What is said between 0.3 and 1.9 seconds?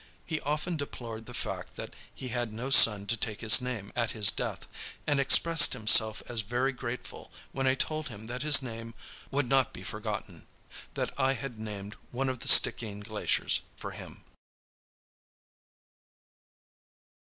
often deplored the fact